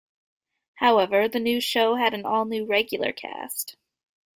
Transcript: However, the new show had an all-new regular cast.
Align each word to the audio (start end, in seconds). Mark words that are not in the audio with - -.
However, 0.77 1.27
the 1.27 1.39
new 1.39 1.61
show 1.61 1.93
had 1.93 2.15
an 2.15 2.25
all-new 2.25 2.65
regular 2.65 3.11
cast. 3.13 3.75